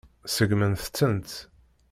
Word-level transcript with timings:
Segnemt-tent. 0.33 1.31